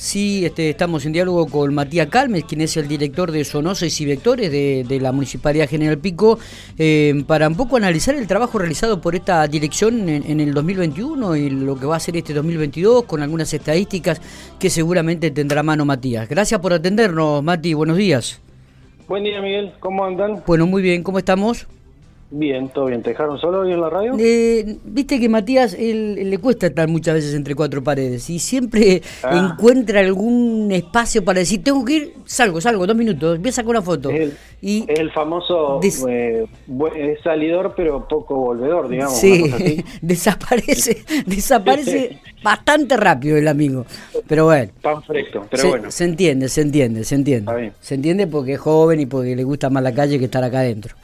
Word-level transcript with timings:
Sí, 0.00 0.46
este, 0.46 0.70
estamos 0.70 1.04
en 1.04 1.12
diálogo 1.12 1.46
con 1.46 1.74
Matías 1.74 2.08
Calmes, 2.08 2.44
quien 2.44 2.62
es 2.62 2.74
el 2.78 2.88
director 2.88 3.30
de 3.30 3.44
Zoonosis 3.44 4.00
y 4.00 4.06
Vectores 4.06 4.50
de, 4.50 4.98
la 4.98 5.12
Municipalidad 5.12 5.68
General 5.68 5.98
Pico, 5.98 6.38
eh, 6.78 7.22
para 7.26 7.46
un 7.46 7.54
poco 7.54 7.76
analizar 7.76 8.14
el 8.14 8.26
trabajo 8.26 8.58
realizado 8.58 9.02
por 9.02 9.14
esta 9.14 9.46
dirección 9.46 10.08
en, 10.08 10.40
el 10.40 10.54
2021 10.54 11.36
y 11.36 11.50
lo 11.50 11.78
que 11.78 11.84
va 11.84 11.96
a 11.96 12.00
ser 12.00 12.16
este 12.16 12.32
2022, 12.32 13.04
con 13.04 13.20
algunas 13.20 13.52
estadísticas 13.52 14.22
que 14.58 14.70
seguramente 14.70 15.30
tendrá 15.32 15.62
mano 15.62 15.84
Matías. 15.84 16.26
Gracias 16.30 16.58
por 16.60 16.72
atendernos, 16.72 17.42
Mati, 17.42 17.74
buenos 17.74 17.98
días. 17.98 18.40
Buen 19.06 19.24
día, 19.24 19.42
Miguel, 19.42 19.74
¿cómo 19.80 20.06
andan? 20.06 20.42
Bueno, 20.46 20.66
muy 20.66 20.80
bien, 20.80 21.02
¿cómo 21.02 21.18
estamos? 21.18 21.66
Bien, 22.32 22.68
todo 22.68 22.86
bien. 22.86 23.02
¿Te 23.02 23.10
dejaron 23.10 23.40
solo 23.40 23.60
hoy 23.60 23.72
en 23.72 23.80
la 23.80 23.90
radio? 23.90 24.14
Eh, 24.18 24.78
Viste 24.84 25.18
que 25.18 25.28
Matías 25.28 25.74
él, 25.74 26.30
le 26.30 26.38
cuesta 26.38 26.68
estar 26.68 26.86
muchas 26.86 27.14
veces 27.14 27.34
entre 27.34 27.56
cuatro 27.56 27.82
paredes 27.82 28.30
y 28.30 28.38
siempre 28.38 29.02
ah. 29.24 29.52
encuentra 29.52 29.98
algún 30.00 30.70
espacio 30.70 31.24
para 31.24 31.40
decir, 31.40 31.64
tengo 31.64 31.84
que 31.84 31.92
ir, 31.92 32.14
salgo, 32.26 32.60
salgo, 32.60 32.86
dos 32.86 32.96
minutos, 32.96 33.40
voy 33.40 33.48
a 33.48 33.52
sacar 33.52 33.70
una 33.70 33.82
foto. 33.82 34.10
Es 34.10 34.20
el, 34.20 34.36
y 34.62 34.84
el 34.88 35.10
famoso 35.10 35.80
eh, 35.82 36.46
salidor 37.24 37.74
pero 37.76 38.06
poco 38.06 38.36
volvedor, 38.36 38.88
digamos. 38.88 39.18
Sí, 39.18 39.84
desaparece, 40.00 41.02
desaparece 41.26 42.20
bastante 42.44 42.96
rápido 42.96 43.38
el 43.38 43.48
amigo. 43.48 43.86
Pero 44.28 44.44
bueno. 44.44 44.70
Pan 44.80 45.02
fresco, 45.02 45.46
pero 45.50 45.62
se, 45.62 45.68
bueno. 45.68 45.90
Se 45.90 46.04
entiende, 46.04 46.48
se 46.48 46.60
entiende, 46.60 47.02
se 47.02 47.16
entiende. 47.16 47.72
Se 47.80 47.96
entiende 47.96 48.28
porque 48.28 48.52
es 48.52 48.60
joven 48.60 49.00
y 49.00 49.06
porque 49.06 49.34
le 49.34 49.42
gusta 49.42 49.68
más 49.68 49.82
la 49.82 49.92
calle 49.92 50.20
que 50.20 50.26
estar 50.26 50.44
acá 50.44 50.60
adentro. 50.60 50.94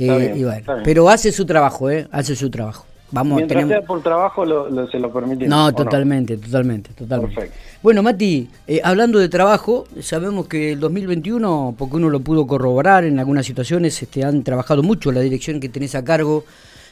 Eh, 0.00 0.62
pero 0.84 1.08
hace 1.08 1.32
su 1.32 1.44
trabajo, 1.44 1.90
¿eh? 1.90 2.06
Hace 2.10 2.36
su 2.36 2.50
trabajo. 2.50 2.84
Vamos, 3.10 3.36
Mientras 3.36 3.66
sea 3.66 3.80
por 3.82 4.02
trabajo 4.02 4.44
se 4.90 4.98
lo 4.98 5.10
permite. 5.10 5.48
No, 5.48 5.72
totalmente, 5.72 6.36
totalmente, 6.36 6.90
totalmente. 6.92 7.50
Bueno, 7.82 8.02
Mati, 8.02 8.50
eh, 8.66 8.80
hablando 8.84 9.18
de 9.18 9.30
trabajo, 9.30 9.86
sabemos 10.00 10.46
que 10.46 10.72
el 10.72 10.80
2021, 10.80 11.74
porque 11.78 11.96
uno 11.96 12.10
lo 12.10 12.20
pudo 12.20 12.46
corroborar 12.46 13.04
en 13.04 13.18
algunas 13.18 13.46
situaciones, 13.46 14.02
este, 14.02 14.24
han 14.24 14.42
trabajado 14.42 14.82
mucho 14.82 15.10
la 15.10 15.20
dirección 15.20 15.58
que 15.58 15.70
tenés 15.70 15.94
a 15.94 16.04
cargo. 16.04 16.44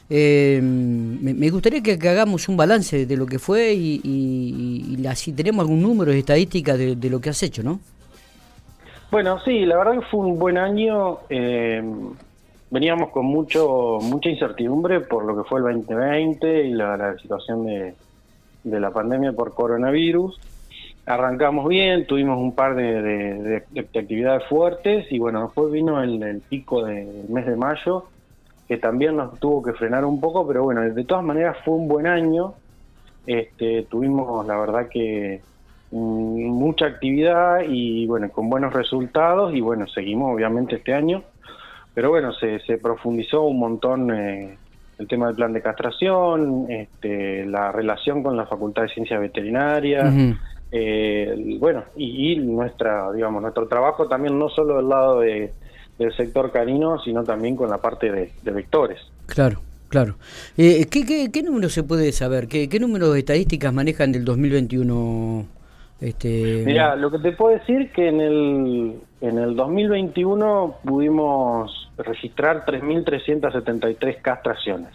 Eh, 0.08 0.60
me, 0.62 1.50
gustaría 1.50 1.82
que, 1.82 1.98
hagamos 2.08 2.48
un 2.48 2.56
balance 2.56 3.04
de 3.04 3.16
lo 3.16 3.26
que 3.26 3.38
fue 3.38 3.74
y, 3.74 4.00
y, 4.02 5.06
así 5.06 5.32
tenemos 5.32 5.64
algún 5.64 5.82
número 5.82 6.12
de 6.12 6.20
estadísticas 6.20 6.78
de, 6.78 6.96
de, 6.96 7.10
lo 7.10 7.20
que 7.20 7.30
has 7.30 7.42
hecho, 7.42 7.62
¿no? 7.62 7.80
Bueno, 9.10 9.38
sí, 9.44 9.66
la 9.66 9.76
verdad 9.76 10.00
que 10.00 10.06
fue 10.06 10.20
un 10.20 10.38
buen 10.38 10.56
año. 10.56 11.18
Eh, 11.28 11.82
veníamos 12.70 13.10
con 13.10 13.26
mucho 13.26 13.98
mucha 14.02 14.28
incertidumbre 14.28 15.00
por 15.00 15.24
lo 15.24 15.36
que 15.36 15.48
fue 15.48 15.60
el 15.60 15.80
2020 15.80 16.64
y 16.64 16.72
la, 16.72 17.16
situación 17.18 17.66
de, 17.66 17.94
la 18.64 18.90
pandemia 18.90 19.32
por 19.32 19.54
coronavirus. 19.54 20.40
Arrancamos 21.06 21.68
bien, 21.68 22.06
tuvimos 22.06 22.38
un 22.38 22.52
par 22.52 22.74
de, 22.74 23.62
actividades 23.78 24.44
fuertes 24.48 25.06
y 25.10 25.18
bueno, 25.18 25.42
después 25.44 25.70
vino 25.70 26.02
el, 26.02 26.42
pico 26.48 26.84
del 26.84 27.28
mes 27.28 27.46
de 27.46 27.54
mayo, 27.54 28.06
que 28.66 28.76
también 28.76 29.16
nos 29.16 29.38
tuvo 29.38 29.62
que 29.62 29.72
frenar 29.72 30.04
un 30.04 30.20
poco, 30.20 30.46
pero 30.46 30.64
bueno, 30.64 30.82
de 30.82 31.04
todas 31.04 31.24
maneras 31.24 31.56
fue 31.64 31.74
un 31.74 31.86
buen 31.86 32.06
año. 32.08 32.54
Este, 33.24 33.84
tuvimos 33.84 34.46
la 34.46 34.56
verdad 34.56 34.88
que 34.88 35.40
mm, 35.92 36.44
mucha 36.46 36.86
actividad 36.86 37.60
y 37.68 38.06
bueno, 38.06 38.28
con 38.30 38.48
buenos 38.50 38.72
resultados 38.72 39.54
y 39.54 39.60
bueno, 39.60 39.86
seguimos 39.86 40.34
obviamente 40.34 40.76
este 40.76 40.92
año 40.92 41.22
pero 41.96 42.10
bueno, 42.10 42.34
se, 42.34 42.60
se 42.60 42.76
profundizó 42.76 43.44
un 43.44 43.58
montón 43.58 44.14
eh, 44.14 44.58
el 44.98 45.08
tema 45.08 45.28
del 45.28 45.36
plan 45.36 45.54
de 45.54 45.62
castración, 45.62 46.66
este, 46.68 47.46
la 47.46 47.72
relación 47.72 48.22
con 48.22 48.36
la 48.36 48.44
Facultad 48.44 48.82
de 48.82 48.90
Ciencias 48.90 49.18
Veterinarias, 49.18 50.14
eh, 50.72 51.56
bueno, 51.58 51.84
y, 51.96 52.36
nuestra, 52.36 53.10
digamos, 53.12 53.40
nuestro 53.40 53.66
trabajo 53.66 54.08
también 54.08 54.38
no 54.38 54.50
solo 54.50 54.76
del 54.76 54.90
lado 54.90 55.20
de, 55.20 55.54
del 55.98 56.14
sector 56.14 56.52
canino, 56.52 57.00
sino 57.00 57.24
también 57.24 57.56
con 57.56 57.70
la 57.70 57.78
parte 57.78 58.12
de, 58.12 58.52
vectores. 58.52 59.00
Claro. 59.24 59.62
Claro. 59.88 60.16
Eh, 60.58 60.86
¿qué, 60.90 61.06
qué, 61.06 61.30
qué 61.32 61.42
número 61.44 61.70
se 61.70 61.84
puede 61.84 62.10
saber? 62.10 62.48
¿Qué, 62.48 62.68
¿Qué 62.68 62.80
número 62.80 63.12
de 63.12 63.20
estadísticas 63.20 63.72
manejan 63.72 64.10
del 64.10 64.24
2021, 64.24 65.46
este... 66.00 66.62
Mira, 66.66 66.96
lo 66.96 67.10
que 67.10 67.18
te 67.18 67.32
puedo 67.32 67.56
decir 67.56 67.90
que 67.92 68.08
en 68.08 68.20
el, 68.20 69.00
en 69.20 69.38
el 69.38 69.56
2021 69.56 70.76
pudimos 70.84 71.90
registrar 71.96 72.64
3.373 72.66 74.20
castraciones. 74.20 74.92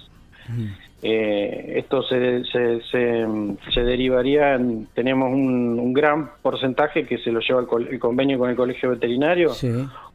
Eh, 1.03 1.73
esto 1.77 2.03
se, 2.03 2.43
se, 2.45 2.81
se, 2.91 3.83
derivaría 3.83 4.53
en, 4.53 4.87
tenemos 4.93 5.31
un, 5.31 5.93
gran 5.93 6.31
porcentaje 6.41 7.07
que 7.07 7.17
se 7.19 7.31
lo 7.31 7.39
lleva 7.39 7.61
el, 7.61 7.99
convenio 7.99 8.37
con 8.37 8.51
el 8.51 8.55
colegio 8.55 8.91
veterinario, 8.91 9.51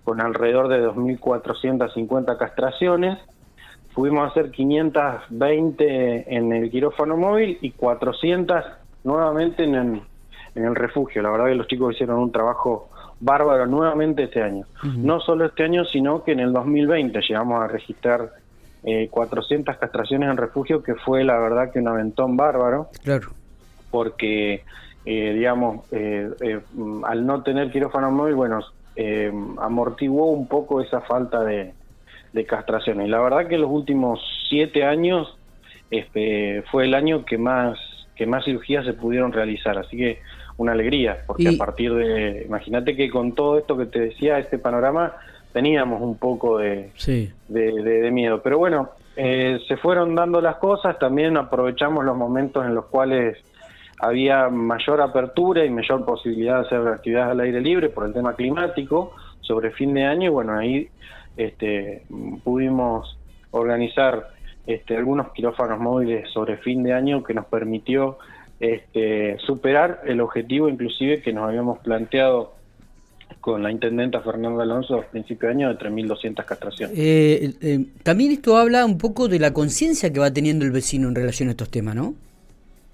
con 0.04 0.20
alrededor 0.20 0.68
de 0.68 0.86
2.450 0.86 2.36
castraciones. 2.36 3.18
Pudimos 3.94 4.30
hacer 4.30 4.50
520 4.50 6.36
en 6.36 6.52
el 6.52 6.70
quirófano 6.70 7.16
móvil 7.16 7.58
y 7.62 7.70
400 7.72 8.64
nuevamente 9.04 9.64
en 9.64 9.74
el, 9.74 10.02
en 10.56 10.64
el 10.64 10.74
refugio. 10.74 11.22
La 11.22 11.30
verdad 11.30 11.46
que 11.46 11.54
los 11.54 11.68
chicos 11.68 11.94
hicieron 11.94 12.18
un 12.18 12.32
trabajo 12.32 12.88
bárbaro 13.20 13.66
nuevamente 13.66 14.24
este 14.24 14.42
año. 14.42 14.64
No 14.82 15.20
solo 15.20 15.46
este 15.46 15.62
año, 15.62 15.84
sino 15.84 16.24
que 16.24 16.32
en 16.32 16.40
el 16.40 16.52
2020 16.52 17.20
llegamos 17.20 17.62
a 17.62 17.68
registrar 17.68 18.30
eh, 18.82 19.08
400 19.10 19.76
castraciones 19.76 20.30
en 20.30 20.36
refugio, 20.36 20.82
que 20.82 20.94
fue 20.94 21.24
la 21.24 21.38
verdad 21.38 21.70
que 21.72 21.78
un 21.78 21.88
aventón 21.88 22.36
bárbaro. 22.36 22.88
Claro. 23.02 23.30
Porque, 23.90 24.64
eh, 25.04 25.32
digamos, 25.34 25.86
eh, 25.92 26.30
eh, 26.40 26.60
al 27.04 27.26
no 27.26 27.42
tener 27.42 27.70
quirófano 27.70 28.10
móvil, 28.10 28.34
bueno, 28.34 28.60
amortiguó 29.60 30.30
un 30.30 30.48
poco 30.48 30.80
esa 30.80 31.02
falta 31.02 31.44
de, 31.44 31.74
de 32.32 32.46
castraciones. 32.46 33.06
Y 33.06 33.10
la 33.10 33.20
verdad 33.20 33.46
que 33.46 33.58
los 33.58 33.70
últimos 33.70 34.20
siete 34.48 34.84
años 34.84 35.36
este, 35.90 36.62
fue 36.70 36.84
el 36.84 36.94
año 36.94 37.24
que 37.26 37.36
más 37.36 37.78
que 38.16 38.26
más 38.26 38.44
cirugías 38.44 38.84
se 38.84 38.94
pudieron 38.94 39.32
realizar. 39.32 39.78
Así 39.78 39.96
que 39.96 40.20
una 40.58 40.72
alegría, 40.72 41.18
porque 41.26 41.48
a 41.48 41.58
partir 41.58 41.94
de, 41.94 42.44
imagínate 42.46 42.96
que 42.96 43.10
con 43.10 43.32
todo 43.32 43.58
esto 43.58 43.76
que 43.76 43.86
te 43.86 44.00
decía, 44.00 44.38
este 44.38 44.58
panorama, 44.58 45.14
teníamos 45.52 46.00
un 46.02 46.16
poco 46.16 46.58
de, 46.58 46.90
de, 47.48 48.10
miedo. 48.10 48.42
Pero 48.42 48.58
bueno, 48.58 48.90
eh, 49.16 49.58
se 49.68 49.76
fueron 49.76 50.14
dando 50.14 50.40
las 50.40 50.56
cosas, 50.56 50.98
también 50.98 51.36
aprovechamos 51.36 52.04
los 52.04 52.16
momentos 52.16 52.64
en 52.64 52.74
los 52.74 52.86
cuales 52.86 53.38
había 53.98 54.48
mayor 54.48 55.00
apertura 55.00 55.64
y 55.64 55.70
mayor 55.70 56.04
posibilidad 56.04 56.60
de 56.60 56.66
hacer 56.66 56.88
actividades 56.88 57.30
al 57.30 57.40
aire 57.40 57.60
libre 57.60 57.88
por 57.88 58.06
el 58.06 58.12
tema 58.12 58.34
climático 58.34 59.14
sobre 59.40 59.70
fin 59.70 59.94
de 59.94 60.04
año 60.04 60.26
y 60.26 60.28
bueno, 60.28 60.58
ahí 60.58 60.88
este, 61.36 62.02
pudimos 62.44 63.16
organizar 63.50 64.28
este, 64.66 64.96
algunos 64.96 65.32
quirófanos 65.32 65.78
móviles 65.78 66.28
sobre 66.30 66.58
fin 66.58 66.82
de 66.82 66.92
año 66.92 67.22
que 67.22 67.32
nos 67.32 67.46
permitió 67.46 68.18
este, 68.60 69.36
superar 69.38 70.02
el 70.06 70.20
objetivo 70.20 70.68
inclusive 70.68 71.20
que 71.20 71.32
nos 71.32 71.48
habíamos 71.48 71.78
planteado 71.80 72.54
con 73.40 73.62
la 73.62 73.70
intendenta 73.70 74.20
Fernanda 74.20 74.62
Alonso 74.62 74.96
a 74.96 75.02
principio 75.02 75.48
de 75.48 75.54
año 75.54 75.68
de 75.68 75.78
3.200 75.78 76.44
castraciones. 76.44 76.98
Eh, 76.98 77.52
eh, 77.60 77.86
también 78.02 78.32
esto 78.32 78.56
habla 78.56 78.84
un 78.84 78.98
poco 78.98 79.28
de 79.28 79.38
la 79.38 79.52
conciencia 79.52 80.12
que 80.12 80.18
va 80.18 80.32
teniendo 80.32 80.64
el 80.64 80.72
vecino 80.72 81.08
en 81.08 81.14
relación 81.14 81.48
a 81.48 81.52
estos 81.52 81.70
temas, 81.70 81.94
¿no? 81.94 82.14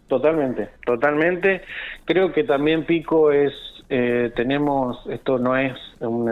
Totalmente, 0.08 0.68
totalmente. 0.84 1.62
Creo 2.04 2.32
que 2.32 2.44
también 2.44 2.84
Pico 2.84 3.32
es, 3.32 3.52
eh, 3.88 4.30
tenemos, 4.36 4.98
esto 5.08 5.38
no 5.38 5.56
es 5.56 5.72
un, 6.00 6.30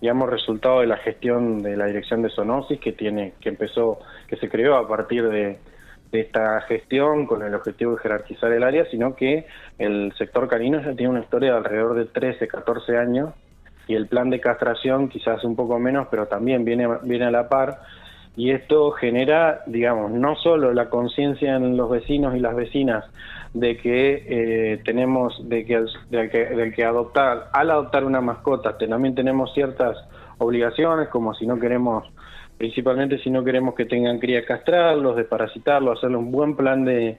digamos, 0.00 0.28
resultado 0.28 0.80
de 0.80 0.86
la 0.86 0.98
gestión 0.98 1.62
de 1.62 1.74
la 1.76 1.86
dirección 1.86 2.20
de 2.20 2.28
zoonosis 2.28 2.78
que 2.80 2.92
tiene, 2.92 3.32
que 3.40 3.48
empezó, 3.48 3.98
que 4.28 4.36
se 4.36 4.50
creó 4.50 4.76
a 4.76 4.86
partir 4.86 5.26
de 5.28 5.56
esta 6.20 6.60
gestión 6.62 7.26
con 7.26 7.42
el 7.42 7.54
objetivo 7.54 7.92
de 7.92 7.98
jerarquizar 7.98 8.52
el 8.52 8.62
área, 8.62 8.84
sino 8.90 9.14
que 9.14 9.46
el 9.78 10.12
sector 10.16 10.48
canino 10.48 10.80
ya 10.80 10.94
tiene 10.94 11.10
una 11.10 11.20
historia 11.20 11.52
de 11.52 11.58
alrededor 11.58 11.94
de 11.94 12.06
13, 12.06 12.48
14 12.48 12.96
años 12.96 13.34
y 13.88 13.94
el 13.94 14.06
plan 14.08 14.30
de 14.30 14.40
castración 14.40 15.08
quizás 15.08 15.44
un 15.44 15.56
poco 15.56 15.78
menos, 15.78 16.08
pero 16.10 16.26
también 16.26 16.64
viene, 16.64 16.88
viene 17.02 17.26
a 17.26 17.30
la 17.30 17.48
par. 17.48 17.80
Y 18.36 18.50
esto 18.50 18.90
genera, 18.90 19.62
digamos, 19.66 20.10
no 20.10 20.36
solo 20.36 20.74
la 20.74 20.90
conciencia 20.90 21.56
en 21.56 21.76
los 21.76 21.88
vecinos 21.88 22.36
y 22.36 22.40
las 22.40 22.54
vecinas 22.54 23.04
de 23.54 23.78
que 23.78 24.24
eh, 24.26 24.82
tenemos, 24.84 25.48
de 25.48 25.64
que, 25.64 25.84
de 26.10 26.28
que, 26.28 26.44
de 26.44 26.72
que 26.72 26.84
adoptar, 26.84 27.48
al 27.52 27.70
adoptar 27.70 28.04
una 28.04 28.20
mascota, 28.20 28.76
también 28.76 29.14
tenemos 29.14 29.54
ciertas 29.54 29.96
obligaciones, 30.36 31.08
como 31.08 31.32
si 31.32 31.46
no 31.46 31.58
queremos 31.58 32.04
principalmente 32.58 33.18
si 33.18 33.30
no 33.30 33.44
queremos 33.44 33.74
que 33.74 33.84
tengan 33.84 34.18
cría 34.18 34.44
castrarlos, 34.44 35.16
desparasitarlos, 35.16 35.98
hacerle 35.98 36.16
un 36.16 36.32
buen 36.32 36.56
plan 36.56 36.84
de, 36.84 37.18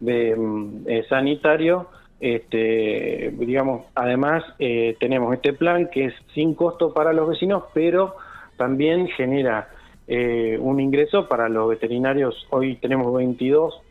mm, 0.00 0.86
eh, 0.86 1.04
sanitario. 1.08 1.88
Este, 2.20 3.34
digamos, 3.36 3.86
además 3.94 4.44
eh, 4.58 4.96
tenemos 5.00 5.34
este 5.34 5.52
plan 5.52 5.88
que 5.90 6.06
es 6.06 6.14
sin 6.34 6.54
costo 6.54 6.92
para 6.92 7.12
los 7.12 7.28
vecinos, 7.28 7.64
pero 7.74 8.14
también 8.56 9.08
genera 9.08 9.68
eh, 10.06 10.56
un 10.60 10.78
ingreso 10.80 11.28
para 11.28 11.48
los 11.48 11.68
veterinarios. 11.68 12.46
Hoy 12.50 12.76
tenemos 12.76 13.12
22 13.14 13.82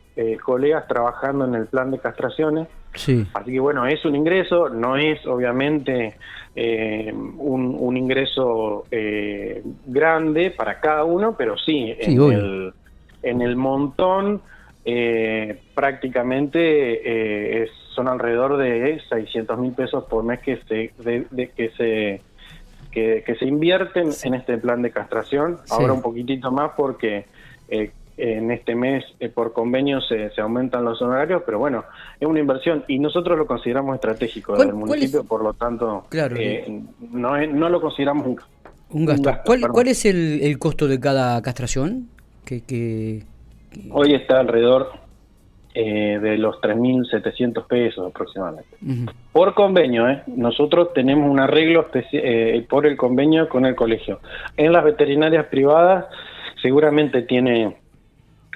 colegas 0.44 0.86
trabajando 0.88 1.46
en 1.46 1.54
el 1.54 1.68
plan 1.68 1.90
de 1.90 1.98
castraciones 1.98 2.68
Así 3.34 3.52
que 3.52 3.60
bueno, 3.60 3.86
es 3.86 4.04
un 4.04 4.14
ingreso, 4.14 4.68
no 4.68 4.96
es 4.96 5.26
obviamente 5.26 6.16
eh, 6.54 7.12
un, 7.12 7.96
ingreso 7.96 8.84
eh, 8.90 9.62
grande 9.86 10.50
para 10.50 10.80
cada 10.80 11.04
uno, 11.04 11.34
pero 11.36 11.56
sí, 11.56 11.94
en, 11.98 12.20
el, 12.20 12.74
en, 13.22 13.40
el, 13.40 13.56
montón 13.56 14.42
eh, 14.84 15.60
prácticamente 15.74 17.66
son 17.94 18.08
alrededor 18.08 18.58
de 18.58 19.00
600 19.08 19.58
mil 19.58 19.72
pesos 19.72 20.04
por 20.04 20.24
mes 20.24 20.40
que 20.40 20.58
se, 20.68 20.92
de, 20.98 21.50
que 21.56 21.70
se 21.70 22.20
que, 22.90 23.36
se 23.38 23.46
invierten 23.46 24.10
en 24.22 24.34
este 24.34 24.58
plan 24.58 24.82
de 24.82 24.90
castración, 24.90 25.58
ahora 25.70 25.94
un 25.94 26.02
poquitito 26.02 26.52
más 26.52 26.72
porque 26.76 27.24
en 28.16 28.50
este 28.50 28.74
mes 28.74 29.04
eh, 29.20 29.28
por 29.28 29.52
convenio 29.52 30.00
se, 30.00 30.30
aumentan 30.40 30.84
los 30.84 31.00
honorarios, 31.00 31.42
pero 31.46 31.58
bueno, 31.58 31.84
es 32.20 32.28
una 32.28 32.40
inversión 32.40 32.84
y 32.88 32.98
nosotros 32.98 33.38
lo 33.38 33.46
consideramos 33.46 33.94
estratégico 33.94 34.56
del 34.56 34.74
municipio, 34.74 35.24
por 35.24 35.42
lo 35.42 35.54
tanto, 35.54 36.06
eh, 36.12 36.82
no, 37.10 37.46
no 37.46 37.68
lo 37.68 37.80
consideramos 37.80 38.26
un, 38.90 39.06
gasto. 39.06 39.30
¿Cuál, 39.44 39.88
es 39.88 40.04
el, 40.04 40.58
costo 40.58 40.86
de 40.86 41.00
cada 41.00 41.40
castración? 41.40 42.08
Que, 42.44 43.24
Hoy 43.90 44.14
está 44.14 44.40
alrededor 44.40 44.90
eh, 45.74 46.18
de 46.20 46.36
los 46.36 46.56
3.700 46.60 47.66
pesos 47.66 48.10
aproximadamente. 48.10 48.76
Por 49.32 49.54
convenio, 49.54 50.06
¿eh? 50.10 50.22
nosotros 50.26 50.92
tenemos 50.92 51.30
un 51.30 51.40
arreglo 51.40 51.86
por 52.68 52.86
el 52.86 52.98
convenio 52.98 53.48
con 53.48 53.64
el 53.64 53.74
colegio. 53.74 54.20
En 54.58 54.72
las 54.72 54.84
veterinarias 54.84 55.46
privadas 55.46 56.04
seguramente 56.60 57.22
tiene 57.22 57.81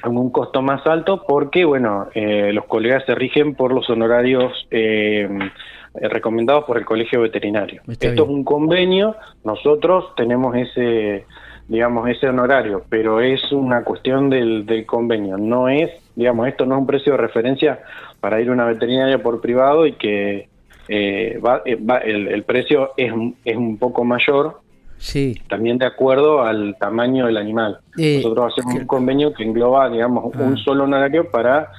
un 0.05 0.31
costo 0.31 0.63
más 0.63 0.87
alto 0.87 1.25
porque, 1.27 1.65
bueno, 1.65 2.09
eh, 2.15 2.53
los 2.53 2.67
colegas 2.67 3.05
se 3.07 3.15
rigen 3.15 3.55
por 3.55 3.73
los 3.73 3.89
honorarios 3.89 4.67
eh, 4.71 5.29
recomendados 5.95 6.65
por 6.65 6.79
el 6.79 6.85
colegio 6.85 7.23
veterinario. 7.23 7.83
Esto 7.89 8.09
es 8.09 8.21
un 8.21 8.45
convenio, 8.45 9.17
nosotros 9.45 10.15
tenemos 10.17 10.55
ese, 10.55 11.25
digamos, 11.69 12.09
ese 12.09 12.29
honorario, 12.29 12.85
pero 12.89 13.21
es 13.21 13.51
una 13.53 13.83
cuestión 13.83 14.31
del, 14.31 14.67
del 14.67 14.85
convenio, 14.87 15.39
no 15.39 15.69
es, 15.69 15.91
digamos, 16.15 16.49
esto 16.49 16.67
no 16.67 16.75
es 16.77 16.81
un 16.83 16.87
precio 16.87 17.13
de 17.13 17.19
referencia 17.19 17.81
para 18.21 18.41
ir 18.41 18.49
a 18.49 18.53
una 18.53 18.67
veterinaria 18.67 19.23
por 19.23 19.41
privado 19.41 19.87
y 19.87 19.93
que 19.93 20.49
eh, 20.89 21.41
va, 21.45 21.63
el, 21.65 22.29
el, 22.29 22.43
precio 22.45 22.93
es, 22.97 23.13
es 23.45 23.57
un 23.57 23.79
poco 23.79 24.05
mayor 24.05 24.61
Sí. 24.99 25.41
También 25.49 25.79
de 25.79 25.87
acuerdo 25.87 26.43
al 26.43 26.77
tamaño 26.79 27.27
del 27.27 27.37
animal. 27.37 27.79
Eh, 27.97 28.17
Nosotros 28.17 28.53
hacemos 28.53 28.75
un 28.75 28.87
convenio 28.87 29.33
que 29.33 29.45
engloba, 29.45 29.89
digamos, 29.89 30.35
un 30.35 30.55
ah. 30.55 30.63
solo 30.65 30.85
honorario 30.85 31.31
para 31.31 31.71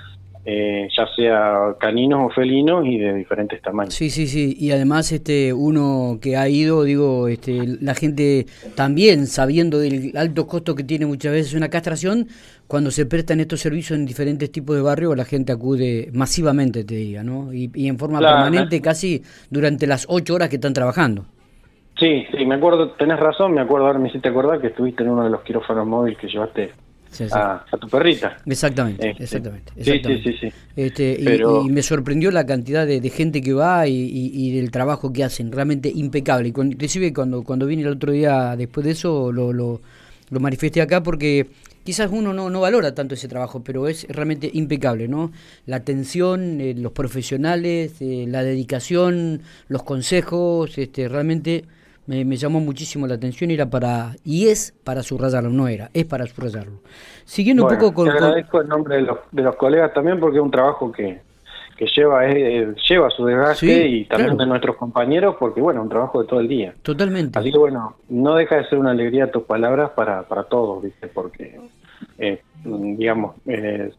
eh, 0.49 0.87
ya 0.97 1.05
sea 1.13 1.75
caninos 1.77 2.21
o 2.25 2.29
felinos 2.33 2.85
y 2.85 2.97
de 2.97 3.13
diferentes 3.15 3.61
tamaños. 3.61 3.93
Sí, 3.93 4.09
sí, 4.09 4.27
sí. 4.27 4.55
Y 4.57 4.71
además, 4.71 5.11
este, 5.11 5.51
uno 5.51 6.19
que 6.21 6.37
ha 6.37 6.47
ido, 6.47 6.85
digo, 6.85 7.27
este, 7.27 7.67
la 7.81 7.93
gente 7.93 8.45
también 8.73 9.27
sabiendo 9.27 9.77
del 9.77 10.15
alto 10.15 10.47
costo 10.47 10.73
que 10.73 10.85
tiene 10.85 11.05
muchas 11.05 11.33
veces 11.33 11.53
una 11.53 11.67
castración, 11.67 12.29
cuando 12.65 12.91
se 12.91 13.05
prestan 13.05 13.41
estos 13.41 13.59
servicios 13.59 13.99
en 13.99 14.05
diferentes 14.05 14.49
tipos 14.49 14.77
de 14.77 14.83
barrios, 14.83 15.17
la 15.17 15.25
gente 15.25 15.51
acude 15.51 16.09
masivamente, 16.13 16.85
te 16.85 16.95
diga, 16.95 17.23
¿no? 17.23 17.53
Y, 17.53 17.69
en 17.85 17.97
forma 17.97 18.19
permanente, 18.19 18.79
casi 18.81 19.23
durante 19.49 19.85
las 19.85 20.05
ocho 20.07 20.35
horas 20.35 20.47
que 20.47 20.55
están 20.55 20.71
trabajando. 20.71 21.25
Sí, 21.99 22.25
sí, 22.31 22.45
me 22.45 22.55
acuerdo, 22.55 22.91
tenés 22.91 23.19
razón, 23.19 23.53
me 23.53 23.61
acuerdo, 23.61 23.87
ahora 23.87 23.99
me 23.99 24.09
hiciste 24.09 24.29
acordar 24.29 24.61
que 24.61 24.67
estuviste 24.67 25.03
en 25.03 25.09
uno 25.09 25.23
de 25.23 25.31
los 25.31 25.41
quirófanos 25.41 25.87
móviles 25.87 26.17
que 26.19 26.27
llevaste 26.27 26.71
A, 27.31 27.65
tu 27.79 27.87
perrita. 27.87 28.37
Exactamente, 28.45 29.09
este, 29.09 29.23
exactamente, 29.23 29.71
Sí, 29.81 30.01
sí, 30.23 30.37
sí. 30.39 30.53
Este, 30.75 31.17
y, 31.19 31.69
me 31.69 31.81
sorprendió 31.81 32.29
la 32.29 32.45
cantidad 32.45 32.85
de, 32.85 33.09
gente 33.09 33.41
que 33.41 33.53
va 33.53 33.87
y, 33.87 34.51
del 34.51 34.69
trabajo 34.69 35.11
que 35.11 35.23
hacen, 35.23 35.51
realmente 35.51 35.91
impecable. 35.93 36.49
Inclusive 36.49 37.11
cuando, 37.13 37.43
cuando 37.43 37.65
vine 37.65 37.81
el 37.81 37.89
otro 37.89 38.11
día 38.11 38.55
después 38.55 38.85
de 38.85 38.91
eso 38.91 39.31
lo, 39.31 39.51
lo, 39.51 39.81
lo 40.29 40.39
manifesté 40.39 40.81
acá 40.81 41.01
porque 41.01 41.47
quizás 41.83 42.11
uno 42.11 42.33
no, 42.33 42.51
no 42.51 42.61
valora 42.61 42.93
tanto 42.93 43.15
ese 43.15 43.27
trabajo, 43.27 43.63
pero 43.63 43.87
es 43.87 44.05
realmente 44.09 44.51
impecable, 44.53 45.07
¿no? 45.07 45.31
La 45.65 45.77
atención, 45.77 46.61
eh, 46.61 46.75
los 46.75 46.91
profesionales, 46.91 47.95
eh, 48.01 48.25
la 48.27 48.43
dedicación, 48.43 49.41
los 49.69 49.83
consejos, 49.83 50.77
este, 50.77 51.07
realmente 51.07 51.63
me, 52.07 52.37
llamó 52.37 52.59
muchísimo 52.59 53.05
la 53.05 53.15
atención 53.15 53.51
y 53.51 53.55
era 53.55 53.69
para 53.69 54.15
y 54.23 54.47
es 54.47 54.73
para 54.83 55.03
subrayarlo, 55.03 55.49
no 55.49 55.67
era, 55.67 55.89
es 55.93 56.05
para 56.05 56.25
subrayarlo. 56.25 56.79
Siguiendo 57.25 57.63
un 57.63 57.69
poco 57.69 57.93
con... 57.93 58.05
Te 58.05 58.13
agradezco 58.13 58.61
el 58.61 58.69
nombre 58.69 58.95
de 58.95 59.01
los, 59.01 59.17
de 59.31 59.43
los 59.43 59.55
colegas 59.55 59.93
también 59.93 60.19
porque 60.19 60.37
es 60.37 60.43
un 60.43 60.51
trabajo 60.51 60.91
que, 60.91 61.19
que 61.77 61.85
lleva 61.85 62.25
eh, 62.27 62.73
lleva 62.89 63.09
su 63.09 63.25
desgaste 63.25 63.87
y 63.87 64.05
también 64.05 64.37
de 64.37 64.45
nuestros 64.45 64.77
compañeros 64.77 65.35
porque 65.37 65.61
bueno 65.61 65.81
un 65.81 65.89
trabajo 65.89 66.21
de 66.21 66.27
todo 66.27 66.39
el 66.39 66.47
día. 66.47 66.73
Totalmente. 66.81 67.37
Así 67.37 67.51
que 67.51 67.57
bueno 67.57 67.97
no 68.09 68.35
deja 68.35 68.55
de 68.55 68.69
ser 68.69 68.79
una 68.79 68.91
alegría 68.91 69.29
tus 69.31 69.43
palabras 69.43 69.91
para 69.91 70.23
para 70.23 70.43
todos 70.43 70.83
viste 70.83 71.07
porque 71.07 71.59
eh, 72.17 72.41
digamos 72.63 73.35
eh, 73.45 73.91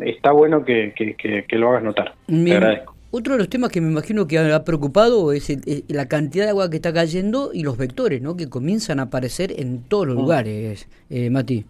está 0.00 0.32
bueno 0.32 0.64
que, 0.64 0.92
que, 0.96 1.14
que, 1.14 1.58
lo 1.58 1.70
hagas 1.70 1.84
notar. 1.84 2.14
Te 2.26 2.52
agradezco 2.52 2.91
otro 3.12 3.34
de 3.34 3.38
los 3.38 3.48
temas 3.48 3.70
que 3.70 3.80
me 3.80 3.90
imagino 3.90 4.26
que 4.26 4.38
ha 4.38 4.64
preocupado 4.64 5.32
es, 5.32 5.48
la 5.88 6.08
cantidad 6.08 6.44
de 6.44 6.50
agua 6.50 6.70
que 6.70 6.76
está 6.76 6.92
cayendo 6.92 7.50
y 7.52 7.62
los 7.62 7.76
vectores, 7.76 8.20
¿no? 8.20 8.36
Que 8.36 8.48
comienzan 8.48 8.98
a 8.98 9.04
aparecer 9.04 9.52
en 9.60 9.84
todos 9.84 10.08
los 10.08 10.16
mm. 10.16 10.20
lugares, 10.20 10.88
eh, 11.10 11.30
Mati. 11.30 11.64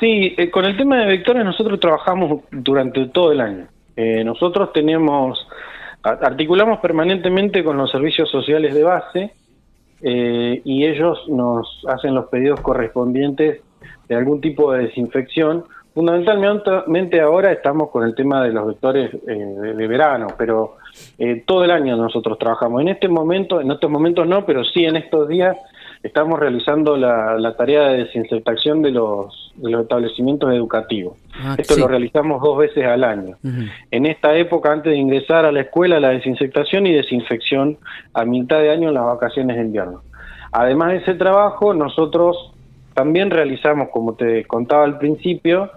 Sí, 0.00 0.34
eh, 0.38 0.50
con 0.50 0.64
el 0.64 0.76
tema 0.78 0.98
de 0.98 1.06
vectores 1.06 1.44
nosotros 1.44 1.78
trabajamos 1.78 2.44
durante 2.50 3.06
todo 3.08 3.32
el 3.32 3.40
año. 3.40 3.66
Eh, 3.96 4.24
nosotros 4.24 4.72
tenemos, 4.72 5.46
articulamos 6.02 6.80
permanentemente 6.80 7.62
con 7.62 7.76
los 7.76 7.90
servicios 7.90 8.30
sociales 8.30 8.72
de 8.72 8.82
base 8.82 9.34
eh, 10.00 10.62
y 10.64 10.86
ellos 10.86 11.18
nos 11.28 11.82
hacen 11.86 12.14
los 12.14 12.26
pedidos 12.28 12.60
correspondientes 12.60 13.60
de 14.08 14.14
algún 14.14 14.40
tipo 14.40 14.72
de 14.72 14.84
desinfección 14.84 15.64
Fundamentalmente 16.00 17.20
ahora 17.20 17.52
estamos 17.52 17.90
con 17.90 18.04
el 18.04 18.14
tema 18.14 18.42
de 18.42 18.54
los 18.54 18.68
vectores 18.68 19.12
eh, 19.28 19.34
de, 19.34 19.86
verano, 19.86 20.28
pero 20.38 20.78
eh, 21.18 21.44
todo 21.46 21.62
el 21.62 21.70
año 21.70 21.94
nosotros 21.94 22.38
trabajamos. 22.38 22.80
En 22.80 22.88
este 22.88 23.06
momento, 23.06 23.60
en 23.60 23.70
estos 23.70 23.90
momentos 23.90 24.26
no, 24.26 24.46
pero 24.46 24.64
sí 24.64 24.86
en 24.86 24.96
estos 24.96 25.28
días 25.28 25.58
estamos 26.02 26.40
realizando 26.40 26.96
la, 26.96 27.54
tarea 27.54 27.88
de 27.88 28.04
desinfectación 28.04 28.80
de 28.80 28.92
los, 28.92 29.52
de 29.56 29.72
los 29.72 29.82
establecimientos 29.82 30.50
educativos. 30.54 31.18
Ah, 31.34 31.56
Esto 31.58 31.76
lo 31.76 31.86
realizamos 31.86 32.40
dos 32.40 32.56
veces 32.56 32.86
al 32.86 33.04
año. 33.04 33.36
En 33.90 34.06
esta 34.06 34.34
época, 34.34 34.72
antes 34.72 34.92
de 34.92 34.96
ingresar 34.96 35.44
a 35.44 35.52
la 35.52 35.60
escuela, 35.60 36.00
la 36.00 36.08
desinfectación 36.08 36.86
y 36.86 36.94
desinfección 36.94 37.76
a 38.14 38.24
mitad 38.24 38.60
de 38.60 38.70
año 38.70 38.88
en 38.88 38.94
las 38.94 39.04
vacaciones 39.04 39.54
de 39.56 39.64
invierno. 39.64 40.00
Además 40.50 40.92
de 40.92 40.96
ese 40.96 41.14
trabajo, 41.14 41.74
nosotros 41.74 42.54
también 43.00 43.30
realizamos, 43.30 43.88
como 43.88 44.12
te 44.12 44.44
contaba 44.44 44.84
al 44.84 44.98
principio, 44.98 45.70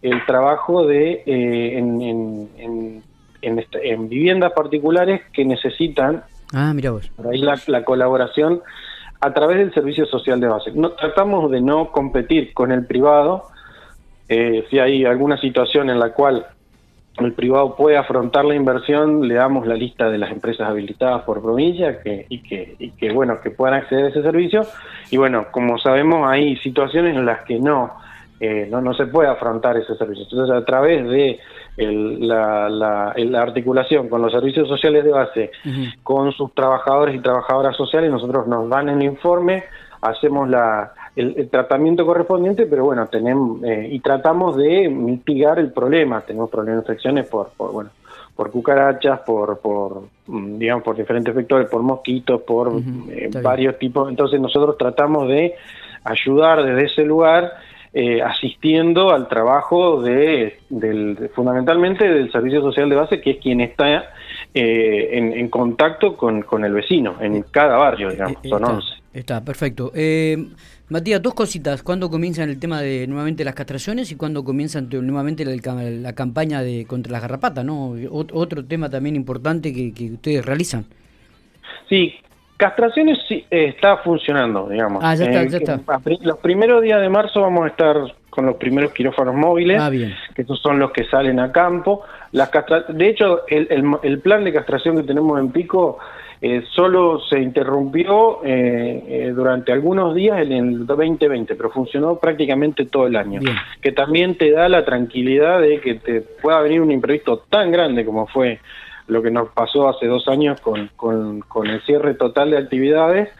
el 0.00 0.24
trabajo 0.26 0.86
de 0.86 1.24
eh, 1.26 1.76
en, 1.76 2.00
en, 2.00 2.94
en, 3.42 4.08
viviendas 4.08 4.52
particulares 4.52 5.22
que 5.32 5.44
necesitan 5.44 6.22
ah, 6.52 6.72
mira 6.72 6.92
vos. 6.92 7.10
por 7.16 7.26
ahí 7.26 7.40
la, 7.40 7.84
colaboración 7.84 8.60
a 9.20 9.34
través 9.34 9.58
del 9.58 9.74
servicio 9.74 10.06
social 10.06 10.38
de 10.38 10.46
base. 10.46 10.70
No, 10.72 10.90
tratamos 10.90 11.50
de 11.50 11.60
no 11.60 11.90
competir 11.90 12.54
con 12.54 12.70
el 12.70 12.86
privado. 12.86 13.46
Eh, 14.28 14.64
si 14.70 14.78
hay 14.78 15.04
alguna 15.04 15.36
situación 15.40 15.90
en 15.90 15.98
la 15.98 16.12
cual 16.12 16.46
el 17.26 17.32
privado 17.32 17.74
puede 17.76 17.96
afrontar 17.96 18.44
la 18.44 18.54
inversión, 18.54 19.26
le 19.26 19.34
damos 19.34 19.66
la 19.66 19.74
lista 19.74 20.08
de 20.08 20.18
las 20.18 20.30
empresas 20.30 20.68
habilitadas 20.68 21.22
por 21.22 21.42
provincia 21.42 22.00
que, 22.00 22.26
y, 22.28 22.38
que, 22.42 22.76
y 22.78 22.90
que, 22.90 23.12
bueno, 23.12 23.40
que 23.40 23.50
puedan 23.50 23.74
acceder 23.74 24.06
a 24.06 24.08
ese 24.08 24.22
servicio. 24.22 24.62
Y 25.10 25.16
bueno, 25.16 25.46
como 25.50 25.78
sabemos, 25.78 26.28
hay 26.28 26.56
situaciones 26.58 27.16
en 27.16 27.26
las 27.26 27.44
que 27.44 27.58
no, 27.58 27.92
eh, 28.40 28.68
no, 28.70 28.80
no 28.80 28.94
se 28.94 29.06
puede 29.06 29.28
afrontar 29.28 29.76
ese 29.76 29.96
servicio. 29.96 30.24
Entonces, 30.30 30.54
a 30.54 30.64
través 30.64 31.08
de 31.08 31.40
la, 31.76 32.68
la, 32.68 33.42
articulación 33.42 34.08
con 34.08 34.22
los 34.22 34.32
servicios 34.32 34.68
sociales 34.68 35.04
de 35.04 35.10
base, 35.10 35.50
con 36.02 36.32
sus 36.32 36.52
trabajadores 36.54 37.14
y 37.14 37.20
trabajadoras 37.20 37.76
sociales, 37.76 38.10
nosotros 38.10 38.46
nos 38.46 38.68
dan 38.68 38.88
el 38.88 39.02
informe, 39.02 39.64
hacemos 40.00 40.48
la, 40.48 40.92
el, 41.18 41.48
tratamiento 41.48 42.06
correspondiente, 42.06 42.66
pero 42.66 42.84
bueno, 42.84 43.06
tenemos 43.08 43.62
eh, 43.64 43.88
y 43.90 43.98
tratamos 44.00 44.56
de 44.56 44.88
mitigar 44.88 45.58
el 45.58 45.72
problema. 45.72 46.20
Tenemos 46.20 46.48
problemas 46.50 46.84
de 46.84 46.92
infecciones 46.92 47.26
por, 47.26 47.50
por 47.56 47.72
bueno, 47.72 47.90
por 48.36 48.50
cucarachas, 48.50 49.20
por, 49.20 49.58
por 49.58 50.02
mm, 50.26 50.58
digamos, 50.58 50.84
por 50.84 50.96
diferentes 50.96 51.34
vectores, 51.34 51.68
por 51.68 51.82
mosquitos, 51.82 52.42
por 52.42 52.72
eh, 53.10 53.30
varios 53.42 53.78
tipos. 53.78 54.08
Entonces 54.08 54.40
nosotros 54.40 54.78
tratamos 54.78 55.28
de 55.28 55.54
ayudar 56.04 56.62
desde 56.62 56.84
ese 56.84 57.02
lugar 57.02 57.52
eh, 57.92 58.22
asistiendo 58.22 59.10
al 59.10 59.28
trabajo 59.28 60.02
de, 60.02 60.58
del, 60.68 61.30
fundamentalmente 61.34 62.08
del 62.08 62.30
Servicio 62.30 62.60
Social 62.60 62.88
de 62.88 62.96
Base, 62.96 63.20
que 63.20 63.32
es 63.32 63.36
quien 63.38 63.60
está 63.60 64.10
eh, 64.54 65.08
en, 65.12 65.48
contacto 65.48 66.16
con, 66.16 66.42
con, 66.42 66.64
el 66.64 66.72
vecino, 66.72 67.16
en 67.20 67.42
cada 67.42 67.76
barrio, 67.76 68.10
digamos, 68.10 68.38
son 68.48 68.64
11. 68.64 68.88
Está, 69.12 69.44
perfecto. 69.44 69.92
Matías, 70.90 71.20
dos 71.20 71.34
cositas. 71.34 71.82
¿Cuándo 71.82 72.08
comienzan 72.08 72.48
el 72.48 72.58
tema 72.58 72.80
de 72.80 73.06
nuevamente 73.06 73.44
las 73.44 73.54
castraciones 73.54 74.10
y 74.10 74.16
cuándo 74.16 74.42
comienzan 74.42 74.88
nuevamente 74.90 75.44
la, 75.44 76.12
campaña 76.14 76.62
de 76.62 76.86
contra 76.86 77.12
las 77.12 77.20
garrapatas? 77.20 77.62
¿no? 77.62 77.94
otro 78.10 78.64
tema 78.64 78.88
también 78.88 79.14
importante 79.14 79.72
que, 79.72 80.12
ustedes 80.12 80.44
realizan. 80.44 80.86
Sí, 81.90 82.14
castraciones 82.58 83.18
sí, 83.26 83.46
eh, 83.50 83.72
está 83.74 83.96
funcionando, 83.98 84.68
digamos. 84.68 85.02
Ah, 85.02 85.14
ya 85.14 85.24
está, 85.24 85.44
ya 85.44 85.74
está. 85.74 86.00
Los 86.22 86.38
primeros 86.38 86.82
días 86.82 87.00
de 87.00 87.08
marzo 87.08 87.40
vamos 87.40 87.64
a 87.64 87.68
estar 87.68 87.96
con 88.28 88.44
los 88.44 88.56
primeros 88.56 88.92
quirófanos 88.92 89.34
móviles, 89.34 89.80
ah, 89.80 89.90
que 89.90 90.42
esos 90.42 90.60
son 90.60 90.78
los 90.78 90.90
que 90.90 91.04
salen 91.04 91.40
a 91.40 91.50
campo. 91.50 92.02
Las 92.32 92.50
de 92.88 93.08
hecho, 93.08 93.46
el, 93.48 93.96
el 94.02 94.18
plan 94.20 94.44
de 94.44 94.52
castración 94.52 94.96
que 94.96 95.04
tenemos 95.04 95.40
en 95.40 95.50
Pico 95.50 95.98
eh, 96.40 96.62
solo 96.72 97.20
se 97.28 97.40
interrumpió 97.40 98.44
eh, 98.44 99.02
eh, 99.08 99.32
durante 99.34 99.72
algunos 99.72 100.14
días 100.14 100.40
en 100.40 100.52
el 100.52 100.86
2020, 100.86 101.56
pero 101.56 101.70
funcionó 101.70 102.16
prácticamente 102.16 102.86
todo 102.86 103.08
el 103.08 103.16
año, 103.16 103.40
que 103.80 103.90
también 103.90 104.36
te 104.36 104.52
da 104.52 104.68
la 104.68 104.84
tranquilidad 104.84 105.60
de 105.60 105.80
que 105.80 105.94
te 105.94 106.20
pueda 106.20 106.60
venir 106.60 106.80
un 106.80 106.92
imprevisto 106.92 107.38
tan 107.50 107.72
grande 107.72 108.04
como 108.04 108.28
fue 108.28 108.60
lo 109.08 109.22
que 109.22 109.30
nos 109.30 109.48
pasó 109.50 109.88
hace 109.88 110.06
dos 110.06 110.28
años 110.28 110.60
con, 110.60 110.90
con, 110.96 111.66
el 111.66 111.82
cierre 111.82 112.14
total 112.14 112.50
de 112.50 112.58
actividades. 112.58 113.30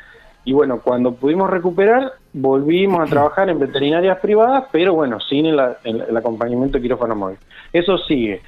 Y 0.44 0.54
bueno, 0.54 0.80
cuando 0.82 1.12
pudimos 1.14 1.50
recuperar, 1.50 2.12
volvimos 2.32 3.00
a 3.00 3.04
trabajar 3.10 3.48
en 3.50 3.58
veterinarias 3.58 4.18
privadas, 4.18 4.64
pero 4.72 4.94
bueno, 4.94 5.20
sin 5.20 5.46
el, 5.46 5.60
acompañamiento 6.16 6.78
de 6.78 6.82
quirófano 6.82 7.14
móvil. 7.14 7.38
Eso 7.72 7.98
sigue. 7.98 8.40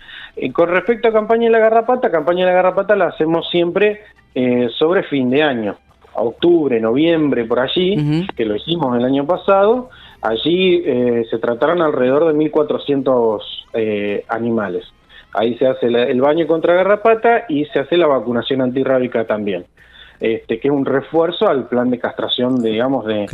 con 0.53 0.69
respecto 0.71 1.09
a 1.09 1.13
campaña 1.13 1.45
de 1.45 1.51
la 1.51 1.59
garrapata, 1.59 2.11
campaña 2.11 2.47
de 2.47 2.53
la 2.53 2.57
garrapata 2.57 2.97
la 2.97 3.09
hacemos 3.09 3.49
siempre 3.51 4.01
eh, 4.35 4.69
sobre 4.79 5.03
fin 5.03 5.29
de 5.29 5.43
año, 5.43 5.77
octubre, 6.15 6.81
noviembre, 6.81 7.45
por 7.45 7.61
allí, 7.61 8.27
que 8.35 8.45
lo 8.45 8.57
hicimos 8.57 8.97
el 8.97 9.05
año 9.05 9.27
pasado, 9.27 9.91
allí 10.23 10.83
eh, 10.85 11.27
se 11.31 11.39
trataron 11.39 11.83
alrededor 11.83 12.27
de 12.27 12.35
1.400 12.35 13.41
eh, 13.75 14.25
animales. 14.29 14.85
Ahí 15.33 15.57
se 15.59 15.67
hace 15.67 15.87
el 15.87 16.21
baño 16.21 16.47
contra 16.47 16.75
garrapata 16.75 17.45
y 17.49 17.65
se 17.67 17.81
hace 17.81 17.97
la 17.97 18.07
vacunación 18.07 18.63
antirrábica 18.63 19.25
también, 19.25 19.65
este, 20.19 20.59
que 20.59 20.69
es 20.69 20.75
un 20.75 20.85
refuerzo 20.85 21.49
al 21.49 21.69
plan 21.69 21.91
de 21.91 21.99
castración, 21.99 22.63
digamos, 22.63 23.07
de, 23.07 23.27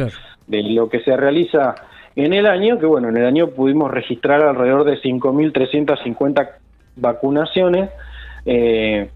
de 0.46 0.62
lo 0.62 0.88
que 0.88 1.00
se 1.00 1.16
realiza 1.16 1.74
en 2.16 2.32
el 2.32 2.46
año, 2.46 2.78
que 2.78 2.86
bueno, 2.86 3.08
en 3.10 3.18
el 3.18 3.26
año 3.26 3.48
pudimos 3.48 3.90
registrar 3.90 4.42
alrededor 4.42 4.84
de 4.84 5.00
5.350 5.00 6.50
vacunaciones, 6.96 7.90
eh, 8.46 9.10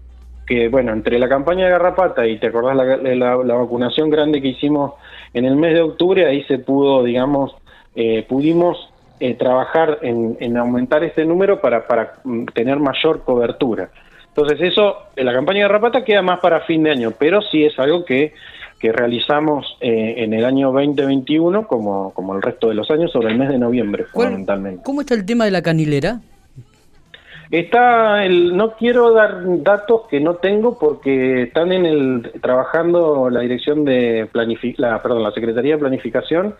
que, 0.45 0.69
bueno, 0.69 0.91
entre 0.91 1.17
la 1.17 1.29
campaña 1.29 1.65
de 1.65 1.71
Garrapata 1.71 2.27
y 2.27 2.37
te 2.37 2.47
acordás 2.47 2.75
la, 2.75 3.15
la, 3.35 3.55
vacunación 3.55 4.09
grande 4.09 4.41
que 4.41 4.49
hicimos 4.49 4.93
en 5.33 5.45
el 5.45 5.55
mes 5.55 5.73
de 5.73 5.81
octubre, 5.81 6.25
ahí 6.25 6.43
se 6.43 6.59
pudo, 6.59 7.03
digamos, 7.03 7.55
eh, 7.95 8.25
pudimos 8.27 8.90
eh, 9.21 9.35
trabajar 9.35 9.99
en, 10.01 10.57
aumentar 10.57 11.03
este 11.03 11.23
número 11.25 11.61
para, 11.61 11.85
para 11.85 12.13
mm, 12.23 12.45
tener 12.55 12.79
mayor 12.79 13.23
cobertura. 13.23 13.91
Entonces 14.29 14.59
eso, 14.61 14.95
la 15.15 15.31
campaña 15.31 15.59
de 15.59 15.67
Garrapata 15.67 16.03
queda 16.03 16.23
más 16.23 16.39
para 16.39 16.61
fin 16.61 16.81
de 16.81 16.89
año, 16.89 17.11
pero 17.19 17.39
sí 17.43 17.63
es 17.63 17.77
algo 17.77 18.03
que, 18.03 18.33
que 18.79 18.91
realizamos 18.91 19.77
eh, 19.79 20.15
en 20.17 20.33
el 20.33 20.43
año 20.43 20.71
2021 20.71 21.67
como, 21.67 22.11
como 22.15 22.35
el 22.35 22.41
resto 22.41 22.69
de 22.69 22.73
los 22.73 22.89
años 22.89 23.11
sobre 23.11 23.29
el 23.31 23.37
mes 23.37 23.49
de 23.49 23.59
noviembre, 23.59 24.05
fundamentalmente. 24.05 24.81
¿Cómo 24.83 25.01
está 25.01 25.13
el 25.13 25.23
tema 25.23 25.45
de 25.45 25.51
la 25.51 25.61
canilera? 25.61 26.19
Está 27.51 28.25
el, 28.25 28.57
no 28.57 28.71
quiero 28.75 29.13
dar 29.13 29.43
datos 29.61 30.07
que 30.09 30.19
no 30.19 30.37
tengo 30.37 30.79
porque 30.79 31.43
están 31.43 31.71
en 31.73 31.85
el 31.85 32.31
trabajando 32.41 33.29
la 33.29 33.41
dirección 33.41 33.85
de 33.85 34.27
la, 34.77 34.99
perdón, 35.03 35.21
la 35.21 35.31
Secretaría 35.31 35.75
de 35.75 35.79
Planificación 35.79 36.55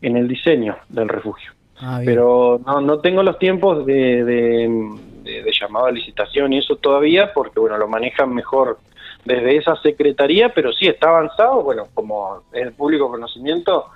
en 0.00 0.16
el 0.16 0.28
diseño 0.28 0.76
del 0.90 1.08
refugio. 1.08 1.50
Ah, 1.78 2.00
Pero 2.04 2.60
no, 2.64 2.80
no 2.80 3.00
tengo 3.00 3.22
los 3.22 3.38
tiempos 3.38 3.84
de, 3.84 4.24
de, 4.24 5.52
llamado 5.60 5.86
a 5.86 5.92
licitación 5.92 6.52
y 6.52 6.58
eso 6.58 6.76
todavía 6.76 7.32
porque 7.32 7.58
bueno 7.58 7.76
lo 7.76 7.88
manejan 7.88 8.32
mejor 8.34 8.78
desde 9.24 9.56
esa 9.56 9.76
secretaría, 9.76 10.52
pero 10.54 10.72
sí 10.72 10.86
está 10.86 11.08
avanzado. 11.08 11.62
Bueno, 11.62 11.88
como 11.94 12.42
es 12.52 12.62
el 12.62 12.72
público 12.72 13.10
conocimiento, 13.10 13.86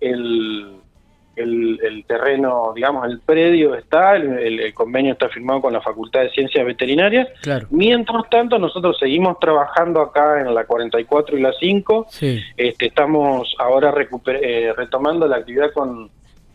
el 0.00 0.80
el, 1.36 2.04
terreno, 2.06 2.72
digamos, 2.74 3.06
el 3.08 3.20
predio 3.20 3.74
está, 3.74 4.16
el, 4.16 4.72
convenio 4.74 5.12
está 5.12 5.28
firmado 5.28 5.62
con 5.62 5.72
la 5.72 5.80
Facultad 5.80 6.20
de 6.20 6.30
Ciencias 6.30 6.64
Veterinarias. 6.64 7.28
Mientras 7.70 8.28
tanto, 8.30 8.58
nosotros 8.58 8.96
seguimos 8.98 9.38
trabajando 9.38 10.00
acá 10.00 10.40
en 10.40 10.54
la 10.54 10.64
44 10.64 11.36
y 11.36 11.42
la 11.42 11.52
5. 11.58 12.06
Este, 12.56 12.86
estamos 12.86 13.54
ahora 13.58 13.92
eh, 14.26 14.72
retomando 14.76 15.26
la 15.26 15.36
actividad 15.36 15.72
con, 15.72 16.10